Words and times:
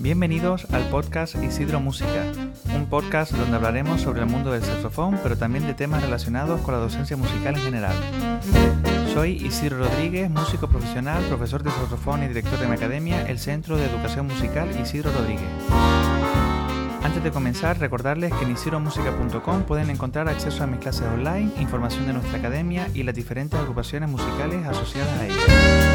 Bienvenidos 0.00 0.66
al 0.70 0.86
podcast 0.90 1.36
Isidro 1.42 1.80
Música, 1.80 2.26
un 2.76 2.90
podcast 2.90 3.32
donde 3.32 3.56
hablaremos 3.56 4.02
sobre 4.02 4.20
el 4.20 4.26
mundo 4.26 4.52
del 4.52 4.62
saxofón, 4.62 5.18
pero 5.22 5.38
también 5.38 5.66
de 5.66 5.72
temas 5.72 6.02
relacionados 6.02 6.60
con 6.60 6.74
la 6.74 6.80
docencia 6.80 7.16
musical 7.16 7.54
en 7.54 7.62
general. 7.62 7.96
Soy 9.14 9.46
Isidro 9.46 9.78
Rodríguez, 9.78 10.28
músico 10.28 10.68
profesional, 10.68 11.24
profesor 11.24 11.62
de 11.62 11.70
saxofón 11.70 12.22
y 12.22 12.28
director 12.28 12.58
de 12.58 12.66
mi 12.66 12.74
academia, 12.74 13.26
el 13.26 13.38
Centro 13.38 13.78
de 13.78 13.86
Educación 13.86 14.26
Musical 14.26 14.68
Isidro 14.78 15.10
Rodríguez. 15.10 15.48
Antes 17.02 17.24
de 17.24 17.30
comenzar, 17.30 17.78
recordarles 17.78 18.34
que 18.34 18.44
en 18.44 18.52
isidromusica.com 18.52 19.62
pueden 19.62 19.88
encontrar 19.88 20.28
acceso 20.28 20.64
a 20.64 20.66
mis 20.66 20.80
clases 20.80 21.06
online, 21.06 21.50
información 21.60 22.06
de 22.06 22.12
nuestra 22.12 22.38
academia 22.38 22.88
y 22.92 23.04
las 23.04 23.14
diferentes 23.14 23.58
agrupaciones 23.58 24.10
musicales 24.10 24.66
asociadas 24.66 25.18
a 25.18 25.26
ella. 25.26 25.91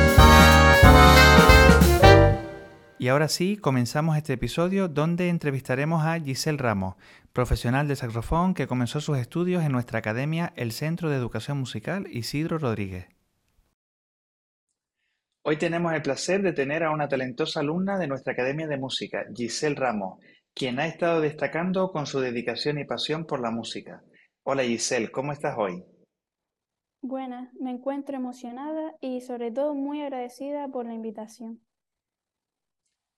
Y 3.07 3.09
ahora 3.09 3.29
sí, 3.29 3.55
comenzamos 3.55 4.17
este 4.17 4.33
episodio 4.33 4.89
donde 4.89 5.29
entrevistaremos 5.29 6.03
a 6.03 6.19
Giselle 6.19 6.57
Ramos, 6.57 6.95
profesional 7.31 7.87
de 7.87 7.95
saxofón 7.95 8.53
que 8.53 8.67
comenzó 8.67 8.99
sus 8.99 9.17
estudios 9.17 9.63
en 9.63 9.71
nuestra 9.71 9.99
academia, 9.99 10.51
el 10.57 10.73
Centro 10.73 11.09
de 11.09 11.15
Educación 11.15 11.57
Musical 11.57 12.05
Isidro 12.11 12.57
Rodríguez. 12.57 13.07
Hoy 15.41 15.55
tenemos 15.55 15.93
el 15.93 16.01
placer 16.01 16.41
de 16.41 16.51
tener 16.51 16.83
a 16.83 16.91
una 16.91 17.07
talentosa 17.07 17.61
alumna 17.61 17.97
de 17.97 18.07
nuestra 18.07 18.33
Academia 18.33 18.67
de 18.67 18.77
Música, 18.77 19.25
Giselle 19.33 19.75
Ramos, 19.75 20.19
quien 20.53 20.77
ha 20.77 20.85
estado 20.85 21.21
destacando 21.21 21.93
con 21.93 22.07
su 22.07 22.19
dedicación 22.19 22.77
y 22.77 22.83
pasión 22.83 23.25
por 23.25 23.39
la 23.39 23.51
música. 23.51 24.03
Hola 24.43 24.63
Giselle, 24.63 25.11
¿cómo 25.11 25.31
estás 25.31 25.55
hoy? 25.57 25.81
Buenas, 27.01 27.53
me 27.53 27.71
encuentro 27.71 28.17
emocionada 28.17 28.95
y 28.99 29.21
sobre 29.21 29.49
todo 29.49 29.75
muy 29.75 30.01
agradecida 30.01 30.67
por 30.67 30.85
la 30.85 30.93
invitación. 30.93 31.61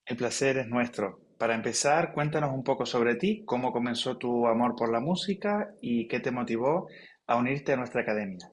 El 0.10 0.18
placer 0.18 0.58
es 0.58 0.68
nuestro. 0.68 1.20
Para 1.38 1.54
empezar, 1.54 2.16
cuéntanos 2.16 2.52
un 2.52 2.64
poco 2.64 2.84
sobre 2.84 3.14
ti, 3.14 3.46
cómo 3.46 3.72
comenzó 3.72 4.18
tu 4.18 4.48
amor 4.48 4.76
por 4.76 4.92
la 4.92 5.00
música 5.00 5.72
y 5.82 6.08
qué 6.08 6.20
te 6.20 6.32
motivó 6.32 6.88
a 7.28 7.36
unirte 7.36 7.74
a 7.74 7.78
nuestra 7.78 8.02
academia. 8.02 8.52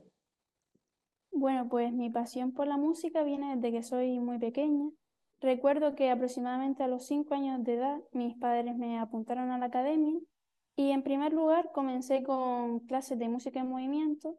Bueno, 1.32 1.66
pues 1.70 1.94
mi 1.94 2.10
pasión 2.10 2.52
por 2.52 2.66
la 2.66 2.76
música 2.76 3.22
viene 3.22 3.56
desde 3.56 3.72
que 3.72 3.82
soy 3.82 4.18
muy 4.18 4.38
pequeña. 4.38 4.90
Recuerdo 5.40 5.94
que 5.94 6.10
aproximadamente 6.10 6.82
a 6.82 6.88
los 6.88 7.06
cinco 7.06 7.32
años 7.32 7.64
de 7.64 7.76
edad 7.76 8.00
mis 8.12 8.36
padres 8.36 8.76
me 8.76 8.98
apuntaron 8.98 9.50
a 9.50 9.56
la 9.56 9.66
academia 9.66 10.20
y 10.76 10.90
en 10.90 11.02
primer 11.02 11.32
lugar 11.32 11.70
comencé 11.72 12.22
con 12.22 12.80
clases 12.80 13.18
de 13.18 13.30
música 13.30 13.60
en 13.60 13.70
movimiento 13.70 14.36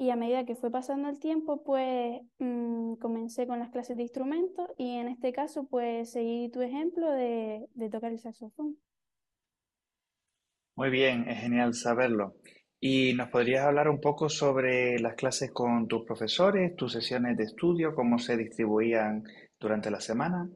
y 0.00 0.08
a 0.08 0.16
medida 0.16 0.46
que 0.46 0.56
fue 0.56 0.70
pasando 0.70 1.10
el 1.10 1.18
tiempo, 1.18 1.62
pues 1.62 2.22
mm, 2.38 2.94
comencé 2.94 3.46
con 3.46 3.58
las 3.58 3.68
clases 3.68 3.98
de 3.98 4.04
instrumentos 4.04 4.66
y 4.78 4.96
en 4.96 5.08
este 5.08 5.30
caso, 5.30 5.66
pues 5.68 6.12
seguí 6.12 6.48
tu 6.48 6.62
ejemplo 6.62 7.10
de, 7.10 7.68
tocar 7.92 8.10
el 8.10 8.18
saxofón. 8.18 8.78
Muy 10.74 10.88
bien, 10.88 11.28
es 11.28 11.40
genial 11.40 11.74
saberlo. 11.74 12.34
¿Y 12.80 13.12
nos 13.12 13.28
podrías 13.28 13.66
hablar 13.66 13.90
un 13.90 14.00
poco 14.00 14.30
sobre 14.30 14.98
las 15.00 15.16
clases 15.16 15.52
con 15.52 15.86
tus 15.86 16.06
profesores, 16.06 16.74
tus 16.76 16.94
sesiones 16.94 17.36
de 17.36 17.44
estudio, 17.44 17.94
cómo 17.94 18.18
se 18.18 18.38
distribuían 18.38 19.22
durante 19.60 19.90
la 19.90 20.00
semana? 20.00 20.48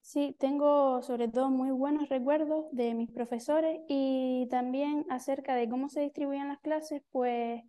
Sí, 0.00 0.34
tengo 0.40 1.02
sobre 1.02 1.28
todo 1.28 1.50
muy 1.50 1.72
buenos 1.72 2.08
recuerdos 2.08 2.64
de 2.72 2.94
mis 2.94 3.10
profesores 3.10 3.82
y 3.86 4.48
también 4.50 5.04
acerca 5.10 5.54
de 5.54 5.68
cómo 5.68 5.90
se 5.90 6.00
distribuían 6.00 6.48
las 6.48 6.60
clases, 6.60 7.02
pues 7.10 7.62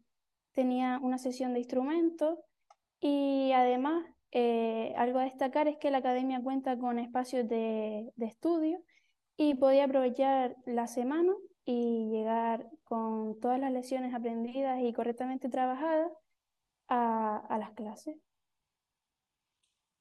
tenía 0.56 1.00
una 1.02 1.20
sesión 1.20 1.54
de 1.54 1.60
instrumentos 1.60 2.40
y 3.00 3.52
además 3.52 4.06
eh, 4.32 4.94
algo 4.98 5.20
a 5.20 5.26
destacar 5.26 5.68
es 5.68 5.78
que 5.78 5.92
la 5.92 6.00
academia 6.00 6.42
cuenta 6.42 6.78
con 6.78 6.98
espacios 6.98 7.48
de, 7.48 8.12
estudio 8.18 8.82
y 9.38 9.56
podía 9.56 9.86
aprovechar 9.86 10.56
la 10.66 10.88
semana 10.88 11.34
y 11.66 12.10
llegar 12.10 12.68
con 12.84 13.40
todas 13.40 13.60
las 13.60 13.72
lecciones 13.72 14.14
aprendidas 14.14 14.82
y 14.82 14.94
correctamente 14.94 15.50
trabajadas 15.50 16.12
a 16.88 17.58
las 17.60 17.72
clases. 17.72 18.16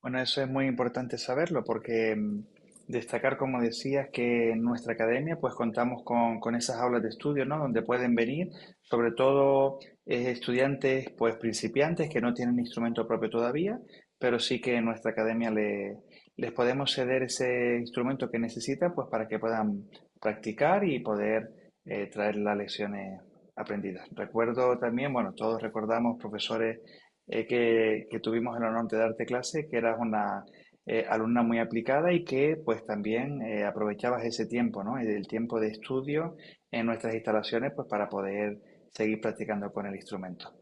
Bueno, 0.05 0.21
eso 0.21 0.43
es 0.43 0.49
muy 0.51 0.67
importante 0.67 1.17
saberlo 1.17 1.65
porque 1.65 2.15
mm, 2.15 2.45
destacar, 2.87 3.37
como 3.37 3.61
decías, 3.61 4.09
que 4.13 4.51
en 4.51 4.63
nuestra 4.63 4.95
academia 4.95 5.37
pues 5.41 5.55
contamos 5.55 6.03
con, 6.05 6.41
con 6.41 6.55
esas 6.55 6.81
aulas 6.81 7.03
de 7.03 7.09
estudio, 7.09 7.45
¿no? 7.45 7.59
Donde 7.59 7.83
pueden 7.83 8.15
venir, 8.15 8.49
sobre 8.83 9.13
todo 9.13 9.79
eh, 10.07 10.31
estudiantes 10.31 11.11
pues 11.17 11.37
principiantes 11.37 12.09
que 12.11 12.21
no 12.21 12.35
tienen 12.35 12.59
instrumento 12.59 13.07
propio 13.07 13.31
todavía, 13.31 13.79
pero 14.19 14.39
sí 14.39 14.61
que 14.61 14.77
en 14.77 14.85
nuestra 14.85 15.13
academia 15.13 15.51
le, 15.51 15.99
les 16.37 16.53
podemos 16.53 16.93
ceder 16.93 17.23
ese 17.23 17.77
instrumento 17.79 18.31
que 18.31 18.39
necesitan 18.39 18.95
pues 18.95 19.09
para 19.11 19.29
que 19.29 19.39
puedan 19.39 19.85
practicar 20.21 20.85
y 20.85 21.01
poder 21.01 21.51
eh, 21.85 22.09
traer 22.11 22.37
las 22.37 22.57
lecciones 22.57 23.21
aprendidas. 23.57 24.09
Recuerdo 24.13 24.79
también, 24.79 25.13
bueno, 25.13 25.33
todos 25.35 25.63
recordamos 25.63 26.19
profesores 26.19 26.81
eh, 27.27 27.47
que, 27.47 28.07
que 28.11 28.21
tuvimos 28.21 28.57
el 28.57 28.65
honor 28.65 28.89
de 28.89 28.99
darte 28.99 29.25
clase, 29.25 29.69
que 29.69 29.77
eras 29.77 29.97
una 29.99 30.45
eh, 30.87 31.07
alumna 31.09 31.43
muy 31.43 31.59
aplicada 31.59 32.13
y 32.13 32.25
que 32.25 32.57
pues 32.63 32.85
también 32.85 33.41
eh, 33.41 33.65
aprovechabas 33.65 34.25
ese 34.25 34.47
tiempo, 34.47 34.85
¿no? 34.85 34.99
El 34.99 35.27
tiempo 35.27 35.59
de 35.59 35.69
estudio 35.69 36.37
en 36.71 36.87
nuestras 36.87 37.15
instalaciones 37.15 37.73
pues 37.75 37.89
para 37.89 38.09
poder 38.09 38.59
seguir 38.91 39.21
practicando 39.21 39.73
con 39.73 39.87
el 39.87 39.97
instrumento. 39.97 40.53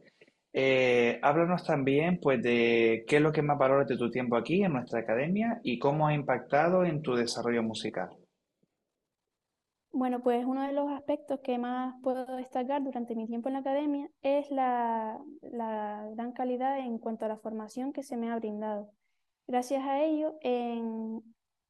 Eh, 0.54 1.18
háblanos 1.22 1.64
también 1.64 2.20
pues 2.20 2.42
de 2.42 3.04
qué 3.08 3.16
es 3.16 3.22
lo 3.22 3.32
que 3.32 3.42
más 3.42 3.58
valoras 3.58 3.88
de 3.88 3.96
tu 3.96 4.10
tiempo 4.10 4.36
aquí 4.36 4.62
en 4.62 4.74
nuestra 4.74 5.00
academia 5.00 5.60
y 5.64 5.78
cómo 5.78 6.06
ha 6.06 6.14
impactado 6.14 6.84
en 6.84 7.02
tu 7.02 7.14
desarrollo 7.14 7.62
musical. 7.62 8.10
Bueno, 9.94 10.22
pues 10.22 10.44
uno 10.46 10.66
de 10.66 10.72
los 10.72 10.90
aspectos 10.90 11.40
que 11.42 11.58
más 11.58 11.94
puedo 12.02 12.24
destacar 12.36 12.82
durante 12.82 13.14
mi 13.14 13.26
tiempo 13.26 13.48
en 13.48 13.54
la 13.54 13.60
academia 13.60 14.08
es 14.22 14.50
la, 14.50 15.18
la 15.42 16.08
gran 16.14 16.32
calidad 16.32 16.78
en 16.78 16.98
cuanto 16.98 17.24
a 17.24 17.28
la 17.28 17.36
formación 17.36 17.92
que 17.92 18.02
se 18.02 18.16
me 18.16 18.30
ha 18.30 18.36
brindado. 18.36 18.90
Gracias 19.52 19.84
a 19.84 20.02
ello, 20.02 20.38
en 20.40 21.22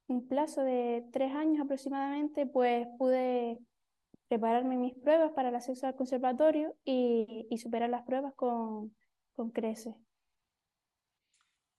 un 0.06 0.28
plazo 0.28 0.62
de 0.62 1.04
tres 1.12 1.34
años 1.34 1.60
aproximadamente, 1.60 2.46
pues 2.46 2.86
pude 2.96 3.58
prepararme 4.28 4.76
mis 4.76 4.94
pruebas 4.94 5.32
para 5.32 5.48
el 5.48 5.56
acceso 5.56 5.88
al 5.88 5.96
conservatorio 5.96 6.76
y, 6.84 7.48
superar 7.60 7.90
las 7.90 8.04
pruebas 8.04 8.34
con, 8.36 8.94
con 9.32 9.50
creces. 9.50 9.96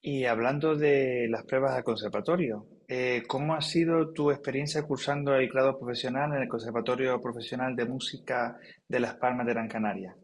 Y 0.01 0.25
hablando 0.25 0.75
de 0.75 1.27
las 1.29 1.45
pruebas 1.45 1.71
al 1.71 1.85
conservatorio, 1.85 2.67
eh, 2.89 3.23
¿cómo 3.25 3.53
ha 3.53 3.61
sido 3.61 4.11
tu 4.11 4.29
experiencia 4.29 4.83
cursando 4.83 5.33
el 5.33 5.47
grado 5.47 5.79
profesional 5.79 6.33
en 6.35 6.41
el 6.41 6.49
Conservatorio 6.49 7.21
Profesional 7.21 7.77
de 7.77 7.85
Música 7.85 8.57
de 8.89 8.99
Las 8.99 9.15
Palmas 9.15 9.47
de 9.47 9.53
Gran 9.53 9.69
Canaria? 9.69 10.17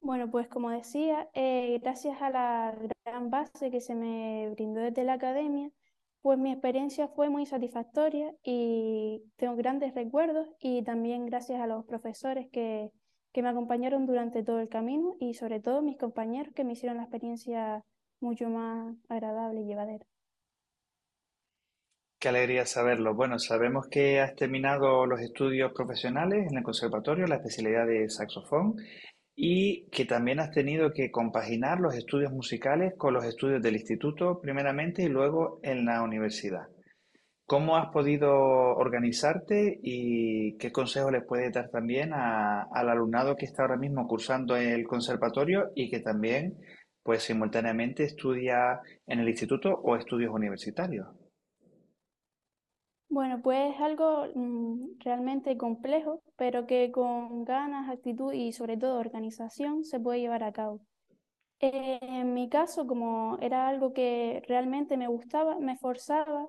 Bueno, 0.00 0.30
pues 0.30 0.48
como 0.48 0.70
decía, 0.70 1.28
eh, 1.34 1.78
gracias 1.82 2.22
a 2.22 2.30
la 2.30 2.74
gran 3.04 3.30
base 3.30 3.70
que 3.70 3.80
se 3.80 3.94
me 3.94 4.48
brindó 4.50 4.80
desde 4.80 5.04
la 5.04 5.14
academia, 5.14 5.70
pues 6.22 6.38
mi 6.38 6.52
experiencia 6.52 7.08
fue 7.08 7.28
muy 7.30 7.46
satisfactoria 7.46 8.34
y 8.42 9.22
tengo 9.36 9.56
grandes 9.56 9.94
recuerdos 9.94 10.48
y 10.60 10.82
también 10.82 11.26
gracias 11.26 11.60
a 11.60 11.66
los 11.66 11.84
profesores 11.84 12.48
que, 12.50 12.90
que 13.32 13.42
me 13.42 13.48
acompañaron 13.48 14.06
durante 14.06 14.42
todo 14.42 14.60
el 14.60 14.68
camino 14.68 15.16
y 15.20 15.34
sobre 15.34 15.60
todo 15.60 15.82
mis 15.82 15.98
compañeros 15.98 16.52
que 16.54 16.64
me 16.64 16.72
hicieron 16.72 16.98
la 16.98 17.04
experiencia 17.04 17.84
mucho 18.20 18.48
más 18.48 18.96
agradable 19.08 19.60
y 19.60 19.66
llevadera. 19.66 20.04
Qué 22.18 22.28
alegría 22.28 22.66
saberlo. 22.66 23.14
Bueno, 23.14 23.38
sabemos 23.38 23.86
que 23.88 24.20
has 24.20 24.34
terminado 24.34 25.06
los 25.06 25.20
estudios 25.20 25.72
profesionales 25.72 26.50
en 26.50 26.58
el 26.58 26.64
conservatorio, 26.64 27.26
la 27.26 27.36
especialidad 27.36 27.86
de 27.86 28.10
saxofón, 28.10 28.74
y 29.40 29.88
que 29.90 30.04
también 30.04 30.40
has 30.40 30.50
tenido 30.50 30.92
que 30.92 31.12
compaginar 31.12 31.78
los 31.78 31.94
estudios 31.94 32.32
musicales 32.32 32.94
con 32.98 33.14
los 33.14 33.24
estudios 33.24 33.62
del 33.62 33.76
instituto 33.76 34.40
primeramente 34.40 35.04
y 35.04 35.08
luego 35.08 35.60
en 35.62 35.84
la 35.84 36.02
universidad. 36.02 36.66
¿Cómo 37.46 37.76
has 37.76 37.86
podido 37.92 38.32
organizarte 38.32 39.78
y 39.80 40.56
qué 40.58 40.72
consejo 40.72 41.12
les 41.12 41.24
puedes 41.24 41.52
dar 41.52 41.70
también 41.70 42.12
al 42.12 42.88
alumnado 42.88 43.36
que 43.36 43.44
está 43.46 43.62
ahora 43.62 43.76
mismo 43.76 44.08
cursando 44.08 44.56
el 44.56 44.84
conservatorio 44.88 45.70
y 45.76 45.88
que 45.88 46.00
también 46.00 46.58
pues 47.04 47.22
simultáneamente 47.22 48.02
estudia 48.02 48.80
en 49.06 49.20
el 49.20 49.28
instituto 49.28 49.70
o 49.70 49.94
estudios 49.94 50.34
universitarios? 50.34 51.06
Bueno, 53.10 53.40
pues 53.42 53.74
es 53.74 53.80
algo 53.80 54.26
mm, 54.34 54.98
realmente 55.00 55.56
complejo, 55.56 56.22
pero 56.36 56.66
que 56.66 56.90
con 56.92 57.44
ganas, 57.44 57.88
actitud 57.88 58.32
y 58.32 58.52
sobre 58.52 58.76
todo 58.76 58.98
organización 58.98 59.84
se 59.84 59.98
puede 60.00 60.20
llevar 60.20 60.44
a 60.44 60.52
cabo. 60.52 60.80
Eh, 61.60 61.98
en 62.02 62.34
mi 62.34 62.48
caso, 62.48 62.86
como 62.86 63.38
era 63.40 63.68
algo 63.68 63.92
que 63.92 64.42
realmente 64.48 64.96
me 64.96 65.08
gustaba, 65.08 65.58
me 65.60 65.76
forzaba 65.78 66.48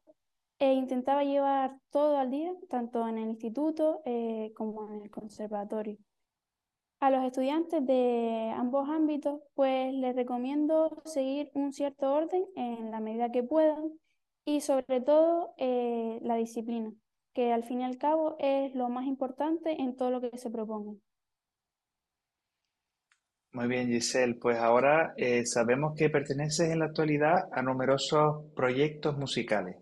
e 0.59 0.73
intentaba 0.73 1.23
llevar 1.23 1.77
todo 1.91 2.17
al 2.17 2.31
día, 2.31 2.53
tanto 2.69 3.07
en 3.07 3.17
el 3.19 3.29
instituto 3.29 4.01
eh, 4.05 4.51
como 4.55 4.89
en 4.93 5.03
el 5.03 5.11
conservatorio. 5.11 5.97
A 7.01 7.11
los 7.11 7.23
estudiantes 7.25 7.85
de 7.85 8.53
ambos 8.55 8.89
ámbitos, 8.89 9.41
pues 9.53 9.93
les 9.93 10.15
recomiendo 10.15 11.01
seguir 11.05 11.49
un 11.53 11.73
cierto 11.73 12.13
orden 12.13 12.45
en 12.55 12.91
la 12.91 12.99
medida 13.01 13.31
que 13.31 13.43
puedan 13.43 13.91
y 14.45 14.61
sobre 14.61 15.01
todo 15.01 15.53
eh, 15.57 16.19
la 16.21 16.35
disciplina, 16.35 16.91
que 17.33 17.51
al 17.51 17.63
fin 17.63 17.81
y 17.81 17.83
al 17.83 17.97
cabo 17.97 18.35
es 18.39 18.73
lo 18.75 18.89
más 18.89 19.05
importante 19.05 19.81
en 19.81 19.95
todo 19.95 20.11
lo 20.11 20.21
que 20.21 20.37
se 20.37 20.49
proponga. 20.49 20.93
Muy 23.51 23.67
bien, 23.67 23.87
Giselle. 23.87 24.35
Pues 24.35 24.57
ahora 24.59 25.13
eh, 25.17 25.43
sabemos 25.45 25.95
que 25.97 26.09
perteneces 26.09 26.69
en 26.69 26.79
la 26.79 26.85
actualidad 26.85 27.49
a 27.51 27.63
numerosos 27.63 28.45
proyectos 28.55 29.17
musicales, 29.17 29.75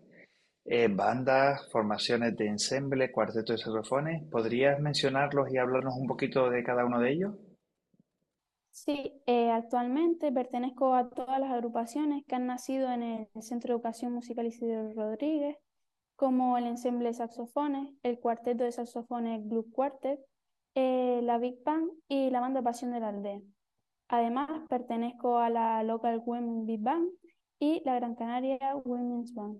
eh, 0.63 0.87
bandas, 0.89 1.69
formaciones 1.71 2.35
de 2.37 2.47
ensemble, 2.47 3.11
cuarteto 3.11 3.51
de 3.51 3.57
saxofones. 3.57 4.23
¿Podrías 4.31 4.79
mencionarlos 4.79 5.51
y 5.51 5.57
hablarnos 5.57 5.95
un 5.97 6.07
poquito 6.07 6.49
de 6.49 6.63
cada 6.63 6.85
uno 6.85 7.01
de 7.01 7.11
ellos? 7.11 7.35
Sí, 8.85 9.11
eh, 9.25 9.49
actualmente 9.49 10.31
pertenezco 10.31 10.93
a 10.93 11.09
todas 11.09 11.39
las 11.39 11.49
agrupaciones 11.51 12.23
que 12.27 12.35
han 12.35 12.45
nacido 12.45 12.91
en 12.91 13.01
el 13.01 13.27
Centro 13.41 13.69
de 13.69 13.73
Educación 13.73 14.13
Musical 14.13 14.45
Isidro 14.45 14.93
Rodríguez, 14.93 15.57
como 16.15 16.59
el 16.59 16.67
ensemble 16.67 17.07
de 17.07 17.15
saxofones, 17.15 17.89
el 18.03 18.19
cuarteto 18.19 18.63
de 18.63 18.71
saxofones 18.71 19.41
Gluck 19.49 19.71
Quartet, 19.71 20.19
la 20.75 21.39
Big 21.39 21.63
Band 21.63 21.89
y 22.07 22.29
la 22.29 22.39
banda 22.39 22.61
Pasión 22.61 22.91
de 22.91 22.99
la 22.99 23.09
Aldea. 23.09 23.41
Además, 24.09 24.47
pertenezco 24.69 25.39
a 25.39 25.49
la 25.49 25.81
Local 25.81 26.21
Women 26.23 26.67
Big 26.67 26.81
Band 26.81 27.09
y 27.59 27.81
la 27.83 27.95
Gran 27.95 28.13
Canaria 28.13 28.75
Women's 28.85 29.33
Band. 29.33 29.59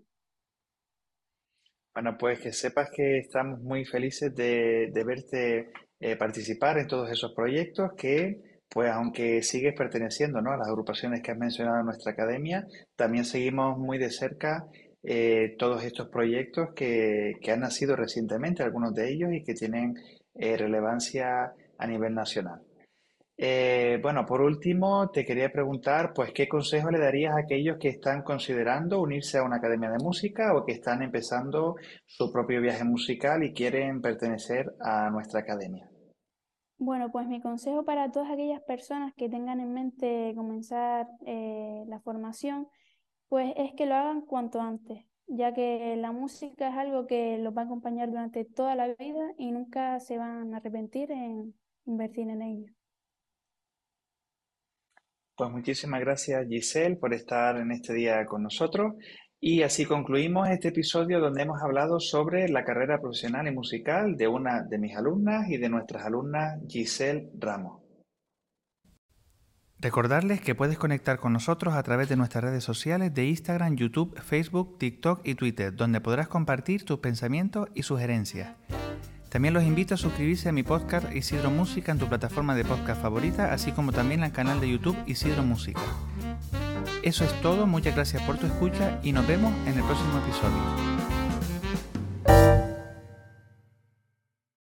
Bueno, 1.95 2.15
pues 2.19 2.39
que 2.39 2.53
sepas 2.53 2.91
que 2.95 3.17
estamos 3.17 3.61
muy 3.61 3.83
felices 3.83 4.35
de, 4.35 4.91
verte 4.93 5.71
eh, 5.99 6.15
participar 6.17 6.77
en 6.77 6.87
todos 6.87 7.09
esos 7.09 7.33
proyectos 7.33 7.93
que, 7.97 8.56
pues 8.69 8.91
aunque 8.91 9.43
sigues 9.43 9.73
perteneciendo, 9.75 10.41
¿no? 10.41 10.51
a 10.51 10.57
las 10.57 10.67
agrupaciones 10.67 11.21
que 11.21 11.31
has 11.31 11.37
mencionado 11.37 11.79
en 11.79 11.85
nuestra 11.85 12.11
academia, 12.11 12.67
también 12.95 13.25
seguimos 13.25 13.77
muy 13.77 13.97
de 13.97 14.09
cerca 14.09 14.67
eh, 15.03 15.55
todos 15.57 15.83
estos 15.83 16.09
proyectos 16.09 16.69
que, 16.75 17.35
han 17.49 17.61
nacido 17.61 17.95
recientemente, 17.95 18.63
algunos 18.63 18.93
de 18.93 19.09
ellos, 19.09 19.31
y 19.33 19.43
que 19.43 19.53
tienen 19.53 19.95
eh, 20.35 20.57
relevancia 20.57 21.53
a 21.77 21.87
nivel 21.87 22.13
nacional. 22.13 22.61
Eh, 23.39 23.99
bueno, 24.01 24.25
por 24.25 24.41
último, 24.41 25.09
te 25.11 25.23
quería 25.23 25.51
preguntar, 25.51 26.11
pues, 26.13 26.31
¿qué 26.33 26.47
consejo 26.47 26.89
le 26.89 26.99
darías 26.99 27.35
a 27.35 27.39
aquellos 27.39 27.77
que 27.79 27.89
están 27.89 28.23
considerando 28.23 28.99
unirse 28.99 29.37
a 29.37 29.43
una 29.43 29.57
academia 29.57 29.91
de 29.91 30.03
música 30.03 30.55
o 30.55 30.65
que 30.65 30.73
están 30.73 31.03
empezando 31.03 31.75
su 32.05 32.31
propio 32.31 32.59
viaje 32.61 32.83
musical 32.83 33.43
y 33.43 33.53
quieren 33.53 34.01
pertenecer 34.01 34.73
a 34.81 35.09
nuestra 35.11 35.41
academia? 35.41 35.87
Bueno, 36.79 37.11
pues 37.11 37.27
mi 37.27 37.41
consejo 37.41 37.83
para 37.85 38.11
todas 38.11 38.31
aquellas 38.31 38.61
personas 38.61 39.13
que 39.15 39.29
tengan 39.29 39.59
en 39.59 39.73
mente 39.73 40.33
comenzar 40.35 41.07
eh, 41.25 41.83
la 41.87 41.99
formación, 41.99 42.67
pues 43.29 43.51
es 43.57 43.73
que 43.73 43.87
lo 43.87 43.95
hagan 43.95 44.21
cuanto 44.21 44.61
antes, 44.61 45.03
ya 45.25 45.55
que 45.55 45.95
la 45.97 46.11
música 46.11 46.69
es 46.69 46.77
algo 46.77 47.07
que 47.07 47.39
los 47.39 47.55
va 47.57 47.63
a 47.63 47.65
acompañar 47.65 48.09
durante 48.09 48.45
toda 48.45 48.75
la 48.75 48.87
vida 48.93 49.33
y 49.39 49.51
nunca 49.51 49.99
se 49.99 50.19
van 50.19 50.53
a 50.53 50.57
arrepentir 50.57 51.11
en 51.11 51.55
invertir 51.85 52.29
en 52.29 52.41
ello. 52.43 52.71
Pues 55.35 55.51
muchísimas 55.51 55.99
gracias 55.99 56.47
Giselle 56.47 56.95
por 56.95 57.13
estar 57.13 57.57
en 57.57 57.71
este 57.71 57.93
día 57.93 58.25
con 58.25 58.43
nosotros 58.43 58.93
y 59.39 59.61
así 59.61 59.85
concluimos 59.85 60.49
este 60.49 60.69
episodio 60.69 61.19
donde 61.19 61.43
hemos 61.43 61.61
hablado 61.61 61.99
sobre 61.99 62.49
la 62.49 62.63
carrera 62.63 62.99
profesional 62.99 63.47
y 63.47 63.51
musical 63.51 64.17
de 64.17 64.27
una 64.27 64.63
de 64.63 64.79
mis 64.79 64.95
alumnas 64.95 65.47
y 65.49 65.57
de 65.57 65.69
nuestras 65.69 66.05
alumnas 66.05 66.59
Giselle 66.67 67.29
Ramos. 67.37 67.83
Recordarles 69.79 70.41
que 70.41 70.55
puedes 70.55 70.79
conectar 70.79 71.19
con 71.19 71.33
nosotros 71.33 71.75
a 71.75 71.83
través 71.83 72.09
de 72.09 72.15
nuestras 72.15 72.43
redes 72.43 72.63
sociales 72.63 73.13
de 73.13 73.27
Instagram, 73.27 73.75
YouTube, 73.75 74.19
Facebook, 74.19 74.79
TikTok 74.79 75.21
y 75.23 75.35
Twitter, 75.35 75.75
donde 75.75 76.01
podrás 76.01 76.27
compartir 76.27 76.83
tus 76.83 76.97
pensamientos 76.97 77.69
y 77.75 77.83
sugerencias. 77.83 78.55
También 79.29 79.53
los 79.53 79.63
invito 79.63 79.93
a 79.93 79.97
suscribirse 79.97 80.49
a 80.49 80.51
mi 80.53 80.63
podcast 80.63 81.13
Isidro 81.15 81.51
Música 81.51 81.91
en 81.91 81.99
tu 81.99 82.07
plataforma 82.07 82.55
de 82.55 82.65
podcast 82.65 83.03
favorita, 83.03 83.53
así 83.53 83.71
como 83.71 83.91
también 83.91 84.23
al 84.23 84.31
canal 84.31 84.59
de 84.59 84.71
YouTube 84.71 84.97
Isidro 85.05 85.43
Música. 85.43 85.81
Eso 87.03 87.23
es 87.23 87.41
todo, 87.41 87.67
muchas 87.67 87.95
gracias 87.95 88.21
por 88.23 88.37
tu 88.37 88.47
escucha 88.47 88.99
y 89.03 89.11
nos 89.11 89.25
vemos 89.27 89.53
en 89.65 89.77
el 89.77 89.83
próximo 89.83 90.19
episodio. 90.19 91.06